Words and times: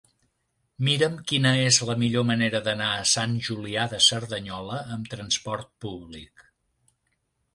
Mira'm 0.85 1.17
quina 1.31 1.49
és 1.65 1.77
la 1.89 1.95
millor 2.03 2.23
manera 2.29 2.61
d'anar 2.69 2.87
a 3.01 3.05
Sant 3.11 3.35
Julià 3.49 3.85
de 3.91 4.01
Cerdanyola 4.07 4.81
amb 4.95 5.13
trasport 5.15 5.69
públic. 5.87 6.47